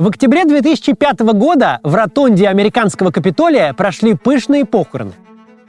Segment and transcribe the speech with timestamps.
[0.00, 5.12] В октябре 2005 года в ротонде американского Капитолия прошли пышные похороны.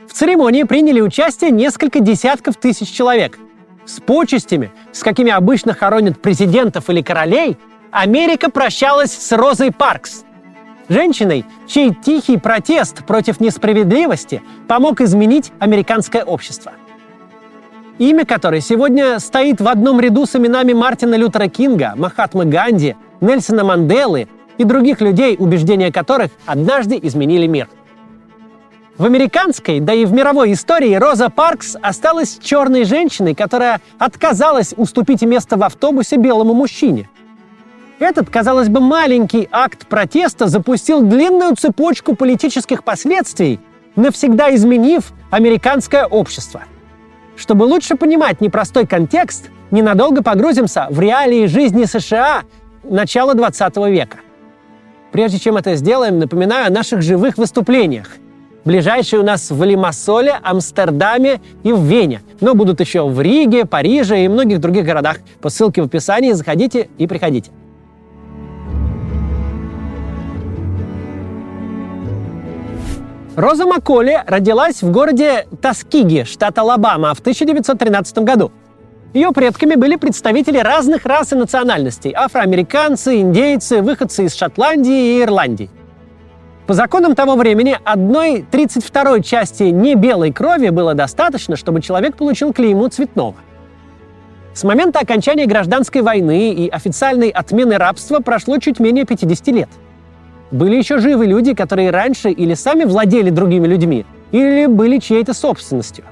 [0.07, 3.37] В церемонии приняли участие несколько десятков тысяч человек.
[3.85, 7.57] С почестями, с какими обычно хоронят президентов или королей,
[7.91, 10.23] Америка прощалась с Розой Паркс,
[10.87, 16.71] женщиной, чей тихий протест против несправедливости помог изменить американское общество.
[17.97, 23.63] Имя которой сегодня стоит в одном ряду с именами Мартина Лютера Кинга, Махатмы Ганди– Нельсона
[23.63, 27.69] Манделы и других людей, убеждения которых однажды изменили мир.
[28.97, 35.21] В американской, да и в мировой истории Роза Паркс осталась черной женщиной, которая отказалась уступить
[35.23, 37.09] место в автобусе белому мужчине.
[37.99, 43.59] Этот, казалось бы, маленький акт протеста запустил длинную цепочку политических последствий,
[43.95, 46.63] навсегда изменив американское общество.
[47.37, 52.43] Чтобы лучше понимать непростой контекст, ненадолго погрузимся в реалии жизни США
[52.83, 54.17] начала 20 века.
[55.11, 58.17] Прежде чем это сделаем, напоминаю о наших живых выступлениях.
[58.63, 62.21] Ближайшие у нас в Лимассоле, Амстердаме и в Вене.
[62.41, 65.17] Но будут еще в Риге, Париже и многих других городах.
[65.41, 67.51] По ссылке в описании заходите и приходите.
[73.35, 78.51] Роза Макколи родилась в городе Таскиги, штат Алабама, в 1913 году.
[79.13, 85.69] Ее предками были представители разных рас и национальностей– афроамериканцы, индейцы, выходцы из Шотландии и Ирландии.
[86.65, 92.87] По законам того времени одной 32-й части небелой крови было достаточно, чтобы человек получил клейму
[92.87, 93.35] цветного.
[94.53, 99.69] С момента окончания гражданской войны и официальной отмены рабства прошло чуть менее 50 лет.
[100.51, 106.05] Были еще живы люди, которые раньше или сами владели другими людьми, или были чьей-то собственностью.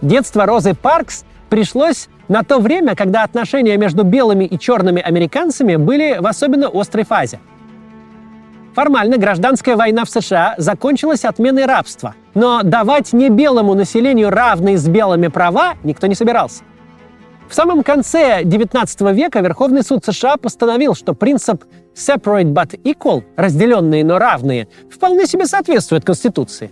[0.00, 6.16] Детство Розы Паркс пришлось на то время, когда отношения между белыми и черными американцами были
[6.18, 7.40] в особенно острой фазе.
[8.74, 14.88] Формально гражданская война в США закончилась отменой рабства, но давать не белому населению равные с
[14.88, 16.62] белыми права никто не собирался.
[17.48, 21.64] В самом конце XIX века Верховный суд США постановил, что принцип
[21.96, 26.70] separate but equal, разделенные, но равные, вполне себе соответствует Конституции.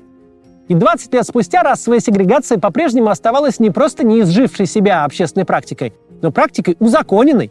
[0.68, 6.30] И 20 лет спустя расовая сегрегация по-прежнему оставалась не просто неизжившей себя общественной практикой, но
[6.30, 7.50] практикой узаконенной.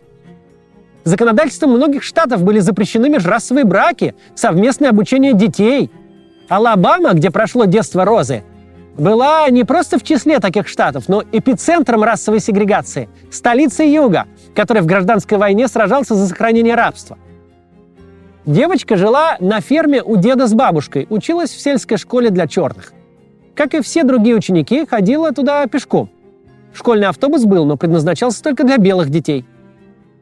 [1.04, 5.90] Законодательством многих штатов были запрещены межрасовые браки, совместное обучение детей.
[6.48, 8.44] Алабама, где прошло детство Розы,
[8.98, 14.26] была не просто в числе таких штатов, но эпицентром расовой сегрегации, столицей Юга,
[14.56, 17.18] который в гражданской войне сражался за сохранение рабства.
[18.46, 22.94] Девочка жила на ферме у деда с бабушкой, училась в сельской школе для черных.
[23.58, 26.12] Как и все другие ученики, ходила туда пешком.
[26.76, 29.46] Школьный автобус был, но предназначался только для белых детей.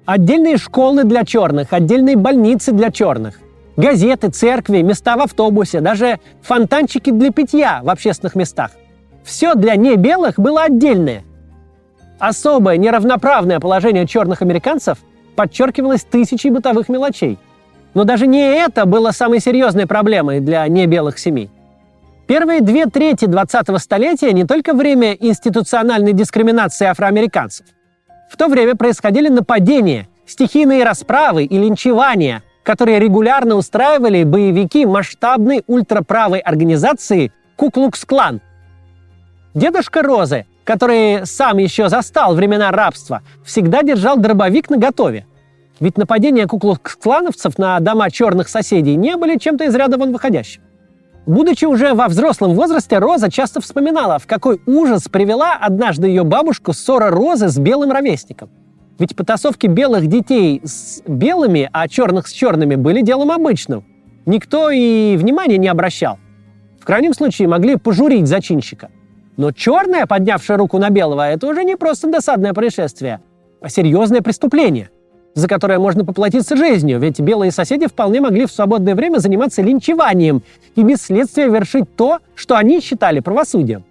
[0.05, 3.39] Отдельные школы для черных, отдельные больницы для черных,
[3.75, 8.71] газеты, церкви, места в автобусе, даже фонтанчики для питья в общественных местах.
[9.25, 11.23] Все для небелых было отдельное.
[12.19, 14.99] Особое неравноправное положение черных американцев
[15.35, 17.37] подчеркивалось тысячей бытовых мелочей.
[17.95, 21.49] Но даже не это было самой серьезной проблемой для небелых семей.
[22.27, 27.67] Первые две трети 20-го столетия не только время институциональной дискриминации афроамериканцев.
[28.31, 36.39] В то время происходили нападения, стихийные расправы и линчевания, которые регулярно устраивали боевики масштабной ультраправой
[36.39, 38.41] организации Куклукс-клан.
[39.53, 45.27] Дедушка Розы, который сам еще застал времена рабства, всегда держал дробовик наготове.
[45.79, 50.64] Ведь нападения куклукс-клановцев на дома черных соседей не были чем-то из ряда вон выходящим.
[51.25, 56.71] Будучи уже во взрослом возрасте, Роза часто вспоминала, в какой ужас привела однажды ее бабушку
[56.71, 58.49] ссора Розы с белым ровесником.
[58.99, 63.83] Ведь потасовки белых детей с белыми, а черных с черными были делом обычным.
[64.25, 66.19] Никто и внимания не обращал.
[66.79, 68.89] В крайнем случае могли пожурить зачинщика.
[69.35, 73.19] Но черная, поднявшая руку на белого, это уже не просто досадное происшествие,
[73.61, 74.91] а серьезное преступление
[75.35, 80.41] за которое можно поплатиться жизнью, ведь белые соседи вполне могли в свободное время заниматься линчеванием
[80.75, 83.83] и без следствия вершить то, что они считали правосудием.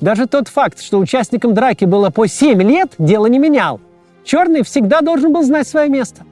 [0.00, 3.80] Даже тот факт, что участникам драки было по 7 лет, дело не менял.
[4.24, 6.24] Черный всегда должен был знать свое место.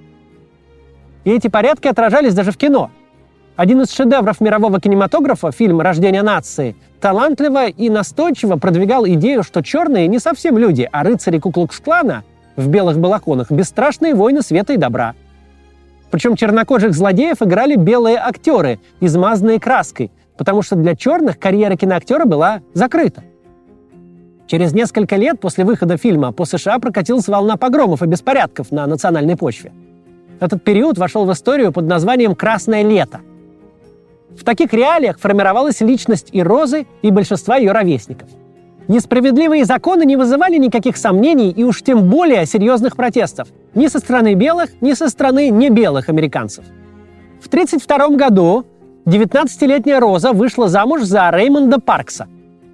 [1.24, 2.90] И эти порядки отражались даже в кино.
[3.56, 10.08] Один из шедевров мирового кинематографа, фильм «Рождение нации», талантливо и настойчиво продвигал идею, что черные
[10.08, 12.24] не совсем люди, а рыцари Куклукс-клана–
[12.56, 15.14] в белых балахонах бесстрашные войны света и добра.
[16.10, 22.60] Причем чернокожих злодеев играли белые актеры, измазанные краской, потому что для черных карьера киноактера была
[22.72, 23.24] закрыта.
[24.46, 29.36] Через несколько лет после выхода фильма по США прокатилась волна погромов и беспорядков на национальной
[29.36, 29.72] почве.
[30.38, 33.20] Этот период вошел в историю под названием «Красное лето».
[34.36, 38.28] В таких реалиях формировалась личность и Розы, и большинства ее ровесников.
[38.88, 44.34] Несправедливые законы не вызывали никаких сомнений и уж тем более серьезных протестов ни со стороны
[44.34, 46.64] белых, ни со стороны небелых американцев.
[47.40, 48.64] В 1932 году
[49.06, 52.28] 19-летняя Роза вышла замуж за Реймонда Паркса.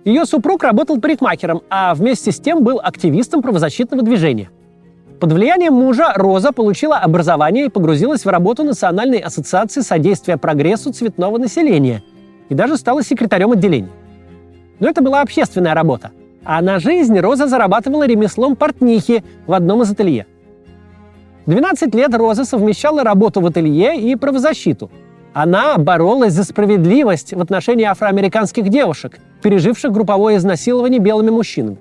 [0.05, 4.51] Ее супруг работал парикмахером, а вместе с тем был активистом правозащитного движения–
[5.21, 11.37] под влиянием мужа Роза получила образование и погрузилась в работу Национальной ассоциации содействия прогрессу цветного
[11.37, 12.03] населения
[12.49, 13.91] и даже стала секретарем отделения.
[14.81, 16.11] Но это была общественная работа.
[16.43, 20.27] А на жизнь Роза зарабатывала ремеслом портнихи в одном из ателье.
[21.47, 24.91] 12 лет Роза совмещала работу в ателье и правозащиту.
[25.33, 31.79] Она боролась за справедливость в отношении афроамериканских девушек, переживших групповое изнасилование белыми мужчинами.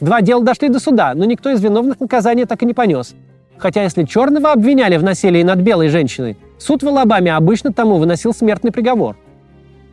[0.00, 3.14] Два дела дошли до суда, но никто из виновных наказания так и не понес.
[3.58, 8.34] Хотя если черного обвиняли в насилии над белой женщиной, суд в Алабаме обычно тому выносил
[8.34, 9.16] смертный приговор.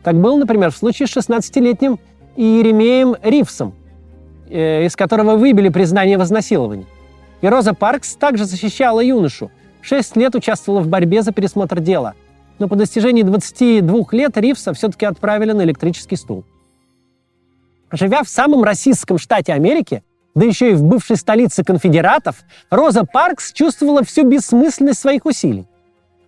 [0.04, 1.98] Так было, например, в случае с 16-летним
[2.36, 3.74] Иеремеем Ривсом,
[4.50, 6.86] э, из которого выбили признание в.
[7.40, 9.50] И Роза Паркс также защищала юношу.
[9.80, 12.14] Шесть лет участвовала в борьбе за пересмотр дела.
[12.58, 16.44] Но по достижении 22 лет Ривса все-таки отправили на электрический стул.
[17.90, 20.02] Живя в самом российском штате Америки,
[20.34, 25.66] да еще и в бывшей столице конфедератов, Роза Паркс чувствовала всю бессмысленность своих усилий.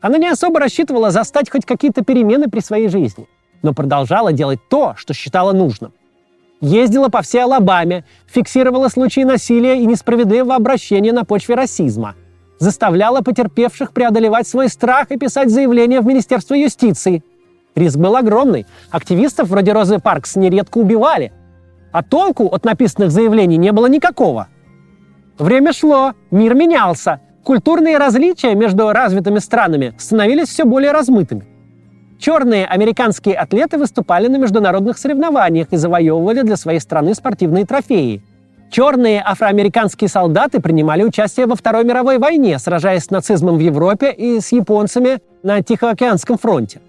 [0.01, 3.27] Она не особо рассчитывала застать хоть какие-то перемены при своей жизни,
[3.67, 5.93] но продолжала делать то, что считала нужным.
[6.63, 12.15] Ездила по всей Алабаме, фиксировала случаи насилия и несправедливого обращения на почве расизма,
[12.59, 17.23] заставляла потерпевших преодолевать свой страх и писать заявления в Министерство юстиции.
[17.75, 18.65] Риск был огромный.
[18.91, 21.33] Активистов вроде Розы Паркс нередко убивали–
[21.97, 24.49] а толку от написанных заявлений не было никакого.
[25.39, 31.47] Время шло, мир менялся, культурные различия между развитыми странами становились все более размытыми.
[32.19, 38.23] Черные американские атлеты выступали на международных соревнованиях и завоевывали для своей страны спортивные трофеи.
[38.71, 44.41] Черные афроамериканские солдаты принимали участие во Второй мировой войне, сражаясь с нацизмом в Европе и
[44.41, 46.81] с японцами на Тихоокеанском фронте.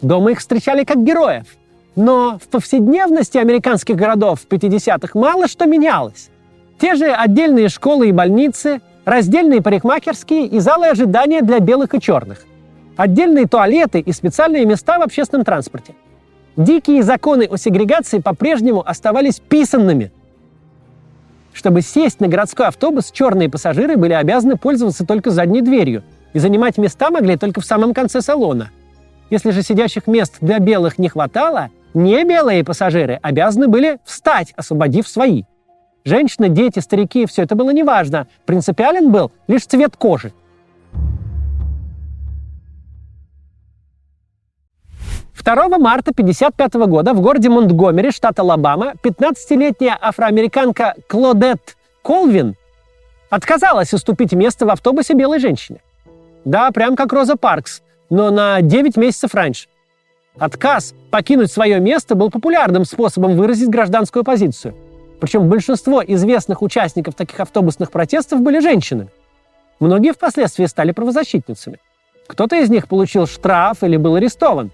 [0.00, 1.46] Дома их встречали как героев–
[1.96, 6.30] но в повседневности американских городов в 50-х мало что менялось.
[6.78, 12.44] Те же отдельные школы и больницы, раздельные парикмахерские и залы ожидания для белых и черных.
[12.96, 15.94] Отдельные туалеты и специальные места в общественном транспорте.
[16.56, 20.12] Дикие законы о сегрегации по-прежнему оставались писанными.
[21.52, 26.02] Чтобы сесть на городской автобус, черные пассажиры были обязаны пользоваться только задней дверью
[26.32, 28.70] и занимать места могли только в самом конце салона.
[29.30, 35.08] Если же сидящих мест для белых не хватало, не белые пассажиры обязаны были встать, освободив
[35.08, 35.44] свои.
[36.04, 38.26] Женщины, дети, старики– все это было неважно.
[38.46, 40.32] Принципиален был лишь цвет кожи.
[45.50, 52.54] Второго марта 1955 года в городе Монтгомери, штат Алабама, 15-летняя афроамериканка Клодет Колвин
[53.30, 55.80] отказалась уступить место в автобусе белой женщине.
[56.44, 59.66] Да, прям как Роза Паркс, но на 9 месяцев раньше.
[60.38, 64.76] Отказ покинуть свое место был популярным способом выразить гражданскую позицию.
[65.20, 69.10] Причем большинство известных участников таких автобусных протестов были женщинами.
[69.80, 71.80] Многие впоследствии стали правозащитницами.
[72.28, 74.70] Кто-то из них получил штраф или был арестован.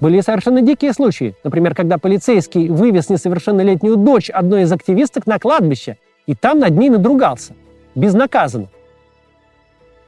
[0.00, 1.34] Были совершенно дикие случаи.
[1.44, 6.88] Например, когда полицейский вывез несовершеннолетнюю дочь одной из активисток на кладбище и там над ней
[6.88, 7.54] надругался.
[7.94, 8.68] Безнаказанно.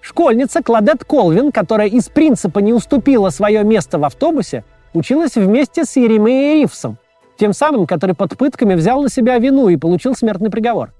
[0.00, 5.94] Школьница Кладет Колвин, которая из принципа не уступила свое место в автобусе, училась вместе с
[5.96, 6.96] Еремеей Ривсом,
[7.38, 10.90] тем самым, который под пытками взял на себя вину и получил смертный приговор.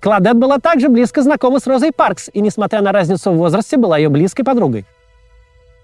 [0.00, 3.98] Кладет была также близко знакома с Розой Паркс и, несмотря на разницу в возрасте, была
[3.98, 4.86] ее близкой подругой.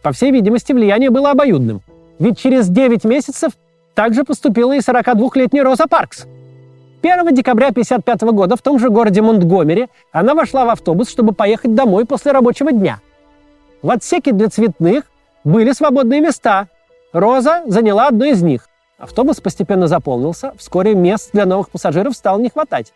[0.02, 1.82] По всей видимости, влияние было обоюдным,
[2.18, 3.52] ведь через 9 месяцев
[3.94, 6.26] также поступила и 42-летняя Роза Паркс.
[7.02, 11.74] 1 декабря 1955 года в том же городе Монтгомери она вошла в автобус, чтобы поехать
[11.74, 13.00] домой после рабочего дня.
[13.82, 15.04] В отсеке для цветных
[15.44, 16.68] были свободные места,
[17.12, 18.68] Роза заняла одну из них.
[18.98, 22.92] Автобус постепенно заполнился, вскоре мест для новых пассажиров стало не хватать.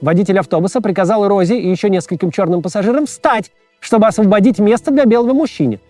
[0.00, 5.34] Водитель автобуса приказал Розе и еще нескольким черным пассажирам встать, чтобы освободить место для белого
[5.34, 5.80] мужчины.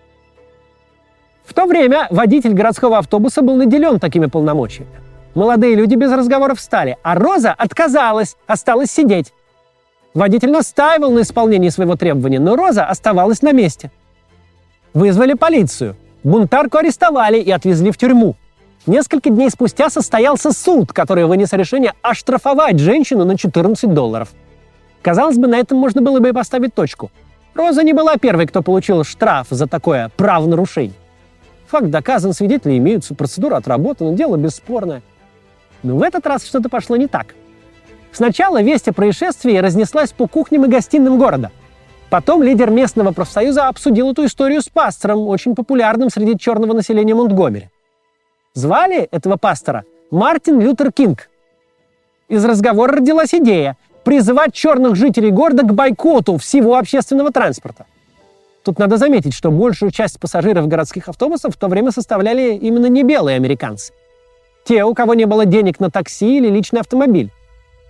[1.48, 4.90] В то время водитель городского автобуса был наделен такими полномочиями.
[5.34, 9.32] Молодые люди без разговоров встали, а Роза отказалась, осталась сидеть.
[10.14, 13.90] Водитель настаивал на исполнении своего требования, но Роза оставалась на месте.
[14.94, 18.34] Вызвали полицию– Бунтарку арестовали и отвезли в тюрьму.
[18.86, 24.30] Несколько дней спустя состоялся суд, который вынес решение оштрафовать женщину на 14 долларов.
[25.02, 27.10] Казалось бы, на этом можно было бы и поставить точку.
[27.54, 30.94] Роза не была первой, кто получил штраф за такое правонарушение.
[31.68, 35.02] Факт доказан, свидетели имеются, процедура отработана, дело бесспорное.
[35.82, 37.34] Но в этот раз что-то пошло не так.
[38.10, 41.50] Сначала весть о происшествии разнеслась по кухням и гостиным города.
[42.08, 47.68] Потом лидер местного профсоюза обсудил эту историю с пастором, очень популярным среди черного населения Монтгомери.
[48.54, 51.28] Звали этого пастора Мартин Лютер Кинг.
[52.28, 57.84] Из разговора родилась идея призывать черных жителей города к бойкоту всего общественного транспорта.
[58.68, 63.02] Тут надо заметить, что большую часть пассажиров городских автобусов в то время составляли именно не
[63.02, 63.94] белые американцы.
[64.64, 67.30] Те, у кого не было денег на такси или личный автомобиль.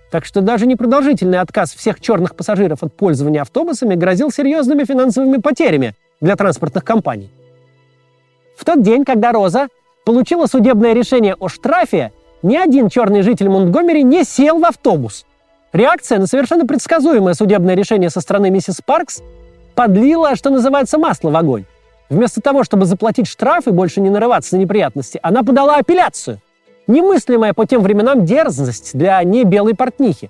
[0.09, 5.95] Так что даже непродолжительный отказ всех черных пассажиров от пользования автобусами грозил серьезными финансовыми потерями
[6.21, 7.29] для транспортных компаний.
[8.55, 9.67] В тот день, когда Роза
[10.05, 15.25] получила судебное решение о штрафе, ни один черный житель Монтгомери не сел в автобус.
[15.73, 19.21] Реакция на совершенно предсказуемое судебное решение со стороны миссис Паркс
[19.79, 21.63] подлила, что называется, масло в огонь.
[22.09, 26.41] Вместо того, чтобы заплатить штраф и больше не нарываться на неприятности, она подала апелляцию.
[26.87, 30.29] Немыслимая по тем временам дерзость для небелой портнихи.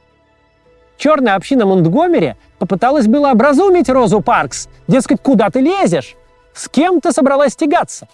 [0.97, 4.69] Черная община Монтгомери попыталась было образумить Розу Паркс.
[4.87, 6.15] Дескать, куда ты лезешь?
[6.53, 8.07] С кем ты собралась тягаться?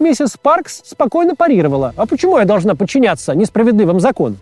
[0.00, 1.94] Миссис Паркс спокойно парировала.
[1.96, 4.40] А почему я должна подчиняться несправедливым законам?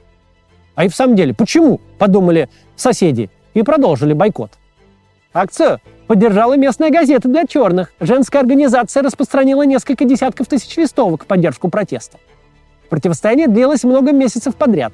[0.77, 1.79] А и в самом деле, почему?
[1.99, 4.53] Подумали соседи и продолжили бойкот.
[5.35, 7.93] Акцию поддержала местная газета для черных.
[8.01, 12.19] Женская организация распространила несколько десятков тысяч листовок в поддержку протеста.
[12.89, 14.93] Противостояние длилось много месяцев подряд.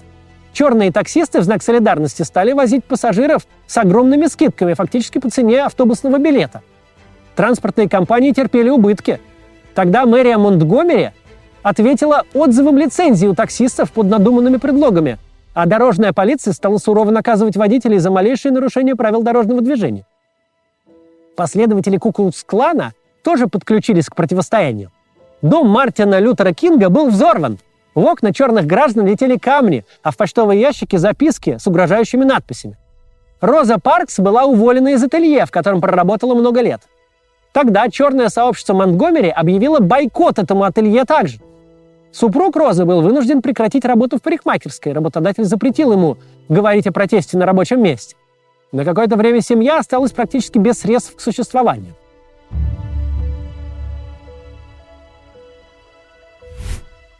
[0.53, 6.19] Черные таксисты в знак солидарности стали возить пассажиров с огромными скидками, фактически по цене автобусного
[6.19, 6.63] билета.
[7.37, 9.21] Транспортные компании терпели убытки.
[9.75, 11.11] Тогда мэрия Монтгомери
[11.63, 15.19] ответила отзывом лицензии у таксистов под надуманными предлогами,
[15.55, 20.05] а дорожная полиция стала сурово наказывать водителей за малейшие нарушения правил дорожного движения.
[21.37, 24.91] Последователи Куклукс-клана тоже подключились к противостоянию.
[25.43, 27.59] Дом Мартина Лютера Кинга был взорван–
[27.95, 32.77] в окна черных граждан летели камни, а в почтовые ящики записки с угрожающими надписями.
[33.41, 36.83] Роза Паркс была уволена из ателье, в котором проработала много лет.
[37.53, 41.39] Тогда черное сообщество Монтгомери объявило бойкот этому ателье также.
[42.11, 44.93] Супруг Розы был вынужден прекратить работу в парикмахерской.
[44.93, 46.17] Работодатель запретил ему
[46.49, 48.17] говорить о протесте на рабочем месте.
[48.75, 51.95] На какое-то время семья осталась практически без средств к существованию.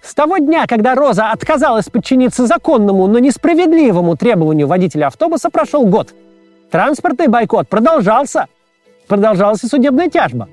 [0.03, 6.13] С того дня, когда Роза отказалась подчиниться законному, но несправедливому требованию водителя автобуса, прошел год.
[6.73, 8.49] Транспортный бойкот продолжался.
[9.07, 10.49] Продолжалась и судебная тяжба.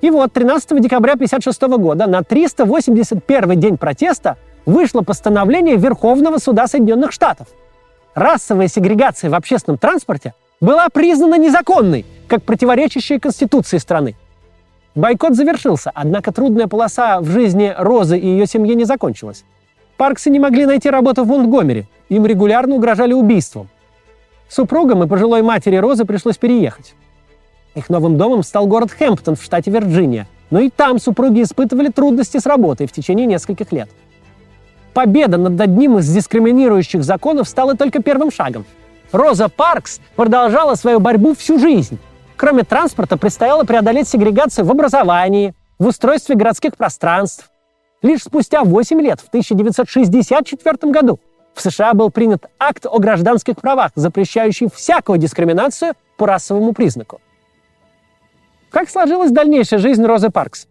[0.00, 7.12] И вот 13 декабря 1956 года на 381 день протеста вышло постановление Верховного суда Соединенных
[7.12, 7.46] Штатов.
[8.14, 14.16] Расовая сегрегация в общественном транспорте была признана незаконной, как противоречащая Конституции страны.
[14.96, 19.44] Бойкот завершился, однако трудная полоса в жизни Розы и ее семьи не закончилась.
[19.96, 23.68] Парксы не могли найти работу в Монтгомери, им регулярно угрожали убийством.
[24.48, 26.94] Супругам и пожилой матери Розы пришлось переехать.
[27.76, 32.38] Их новым домом стал город Хэмптон в штате Вирджиния, но и там супруги испытывали трудности
[32.38, 33.88] с работой в течение нескольких лет.
[34.94, 38.64] Победа над одним из дискриминирующих законов стала только первым шагом.
[39.12, 41.98] Роза Паркс продолжала свою борьбу всю жизнь.
[42.36, 47.50] Кроме транспорта, предстояло преодолеть сегрегацию в образовании, в устройстве городских пространств.
[48.02, 51.20] Лишь спустя 8 лет, в 1964 году,
[51.54, 57.20] в США был принят акт о гражданских правах, запрещающий всякую дискриминацию по расовому признаку.
[58.70, 60.66] Как сложилась дальнейшая жизнь Розы Паркс?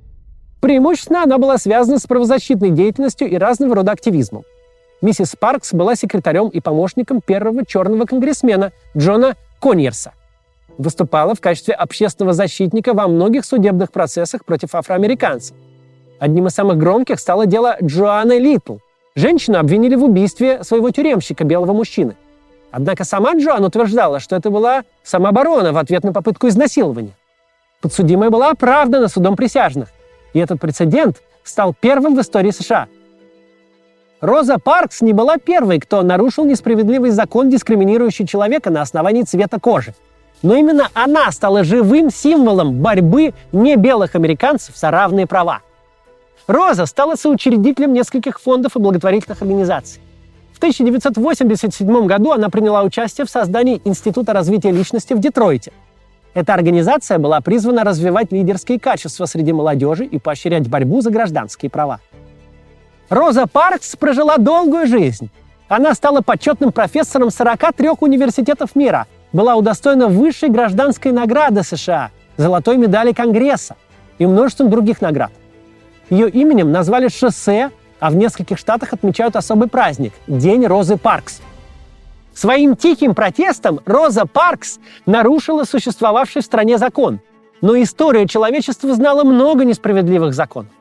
[0.60, 4.44] Преимущественно она была связана с правозащитной деятельностью и разного рода активизмом.
[5.02, 10.14] Миссис Паркс была секретарем и помощником первого черного конгрессмена Джона Коньерса
[10.80, 15.56] выступала в качестве общественного защитника во многих судебных процессах против афроамериканцев.
[16.20, 18.78] Одним из самых громких стало дело Джоанны Литл.
[19.14, 22.16] Женщину обвинили в убийстве своего тюремщика, белого мужчины.
[22.72, 27.14] Однако сама Джоан утверждала, что это была самооборона в ответ на попытку изнасилования.
[27.82, 29.90] Подсудимая была оправдана судом присяжных,
[30.34, 32.88] и этот прецедент стал первым в истории США.
[34.22, 39.94] Роза Паркс не была первой, кто нарушил несправедливый закон, дискриминирующий человека на основании цвета кожи–
[40.42, 45.62] но именно она стала живым символом борьбы небелых американцев за равные права.
[46.48, 50.02] Роза стала соучредителем нескольких фондов и благотворительных организаций.
[50.54, 55.72] В 1987 году она приняла участие в создании Института развития личности в Детройте.
[56.34, 62.00] Эта организация была призвана развивать лидерские качества среди молодежи и поощрять борьбу за гражданские права.
[63.10, 65.30] Роза Паркс прожила долгую жизнь.
[65.68, 73.12] Она стала почетным профессором 43 университетов мира– была удостоена высшей гражданской награды США золотой медали
[73.12, 73.76] Конгресса
[74.18, 75.32] и множеством других наград.
[76.10, 77.70] Ее именем назвали шоссе,
[78.00, 81.42] а в нескольких штатах отмечают особый праздник– День Розы Паркс.
[82.40, 87.20] Своим тихим протестом Роза Паркс нарушила существовавший в стране закон.
[87.60, 90.72] Но история человечества знала много несправедливых законов.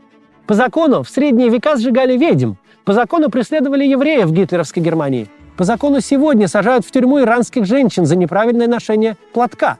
[0.46, 2.52] По закону в средние века сжигали ведьм,
[2.84, 8.06] по закону преследовали евреев в гитлеровской Германии, по закону сегодня сажают в тюрьму иранских женщин
[8.06, 9.78] за неправильное ношение платка.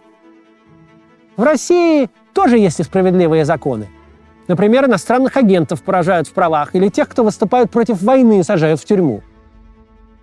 [1.37, 3.87] В России тоже есть несправедливые законы.
[4.49, 9.23] Например, иностранных агентов поражают в правах или тех, кто выступает против войны, сажают в тюрьму.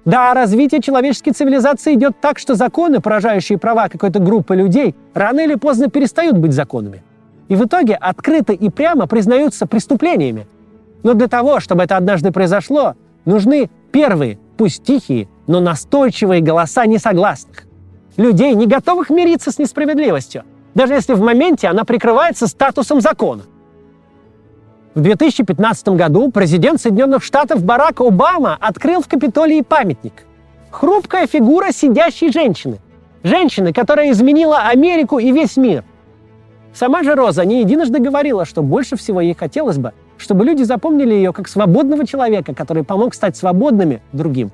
[0.06, 5.56] Да, развитие человеческой цивилизации идет так, что законы, поражающие права какой-то группы людей, рано или
[5.56, 7.04] поздно перестают быть законами.
[7.48, 10.48] И в итоге открыто и прямо признаются преступлениями.
[11.02, 12.94] Но для того, чтобы это однажды произошло,
[13.26, 17.64] нужны первые, пусть тихие, но настойчивые голоса несогласных.
[18.16, 20.44] Людей, не готовых мириться с несправедливостью,
[20.76, 23.44] даже если в моменте она прикрывается статусом закона.
[24.96, 30.24] В 2015 году президент Соединенных Штатов Барак Обама открыл в Капитолии памятник.
[30.72, 32.80] Хрупкая фигура сидящей женщины.
[33.22, 35.84] Женщины, которая изменила Америку и весь мир.
[36.74, 41.14] Сама же Роза не единожды говорила, что больше всего ей хотелось бы, чтобы люди запомнили
[41.14, 44.50] ее как свободного человека, который помог стать свободными другим.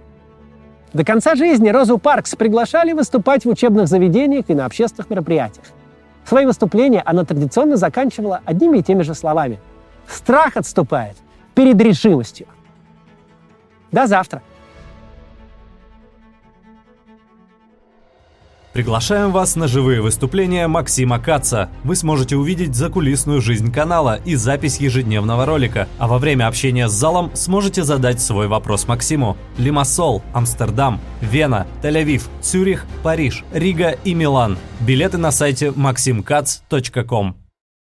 [0.91, 5.67] До конца жизни Розу Паркс приглашали выступать в учебных заведениях и на общественных мероприятиях.
[6.25, 9.59] Свои выступления она традиционно заканчивала одними и теми же словами–
[10.11, 11.15] Страх отступает
[11.55, 12.47] перед решимостью.
[13.91, 14.41] До завтра.
[18.73, 21.69] Приглашаем вас на живые выступления Максима Каца.
[21.83, 26.93] Вы сможете увидеть закулисную жизнь канала и запись ежедневного ролика, а во время общения с
[26.93, 29.35] залом сможете задать свой вопрос Максиму.
[29.57, 34.57] Лимассол, Амстердам, Вена, Тель-Авив, Цюрих, Париж, Рига и Милан.
[34.79, 37.40] Билеты на сайте maximkatz.com.